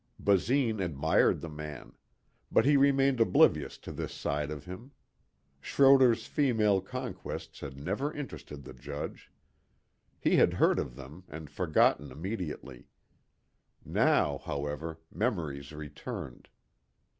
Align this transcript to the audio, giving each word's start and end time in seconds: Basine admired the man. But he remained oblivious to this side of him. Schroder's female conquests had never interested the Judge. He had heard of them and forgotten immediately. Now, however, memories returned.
Basine 0.19 0.79
admired 0.79 1.41
the 1.41 1.47
man. 1.49 1.93
But 2.51 2.65
he 2.65 2.75
remained 2.75 3.21
oblivious 3.21 3.77
to 3.77 3.91
this 3.91 4.11
side 4.11 4.49
of 4.49 4.65
him. 4.65 4.93
Schroder's 5.59 6.25
female 6.25 6.81
conquests 6.81 7.59
had 7.59 7.77
never 7.77 8.11
interested 8.11 8.63
the 8.63 8.73
Judge. 8.73 9.31
He 10.19 10.37
had 10.37 10.53
heard 10.53 10.79
of 10.79 10.95
them 10.95 11.23
and 11.29 11.51
forgotten 11.51 12.11
immediately. 12.11 12.87
Now, 13.85 14.39
however, 14.39 14.97
memories 15.11 15.71
returned. 15.71 16.49